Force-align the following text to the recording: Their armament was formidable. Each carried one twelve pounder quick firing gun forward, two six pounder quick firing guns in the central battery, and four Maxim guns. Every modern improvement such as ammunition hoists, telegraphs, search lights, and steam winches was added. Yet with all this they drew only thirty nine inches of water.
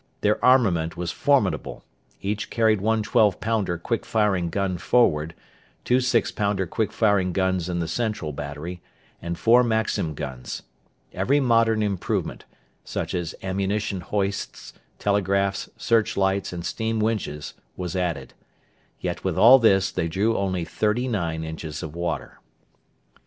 Their 0.21 0.43
armament 0.43 0.97
was 0.97 1.11
formidable. 1.11 1.85
Each 2.23 2.49
carried 2.49 2.81
one 2.81 3.03
twelve 3.03 3.39
pounder 3.39 3.77
quick 3.77 4.03
firing 4.03 4.49
gun 4.49 4.79
forward, 4.79 5.35
two 5.83 5.99
six 5.99 6.31
pounder 6.31 6.65
quick 6.65 6.91
firing 6.91 7.33
guns 7.33 7.69
in 7.69 7.77
the 7.77 7.87
central 7.87 8.33
battery, 8.33 8.81
and 9.21 9.37
four 9.37 9.63
Maxim 9.63 10.15
guns. 10.15 10.63
Every 11.13 11.39
modern 11.39 11.83
improvement 11.83 12.45
such 12.83 13.13
as 13.13 13.35
ammunition 13.43 14.01
hoists, 14.01 14.73
telegraphs, 14.97 15.69
search 15.77 16.17
lights, 16.17 16.51
and 16.51 16.65
steam 16.65 16.99
winches 16.99 17.53
was 17.77 17.95
added. 17.95 18.33
Yet 19.01 19.23
with 19.23 19.37
all 19.37 19.59
this 19.59 19.91
they 19.91 20.07
drew 20.07 20.35
only 20.35 20.65
thirty 20.65 21.07
nine 21.07 21.43
inches 21.43 21.83
of 21.83 21.95
water. 21.95 22.39